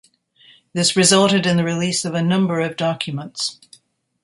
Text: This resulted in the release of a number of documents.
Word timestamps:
This 0.73 0.95
resulted 0.95 1.45
in 1.45 1.57
the 1.57 1.63
release 1.63 2.05
of 2.05 2.15
a 2.15 2.23
number 2.23 2.59
of 2.59 2.75
documents. 2.75 3.59